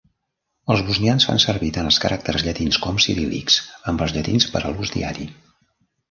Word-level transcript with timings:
Els 0.75 0.79
bosnians 0.85 1.25
fan 1.31 1.41
servir 1.43 1.67
tant 1.75 1.89
els 1.89 1.99
caràcters 2.05 2.45
llatins 2.47 2.79
com 2.85 2.97
ciríl·lics, 3.05 3.59
amb 3.93 4.01
els 4.07 4.15
llatins 4.15 4.47
per 4.55 4.63
a 4.63 4.71
l'ús 4.73 4.93
diari. 4.97 5.29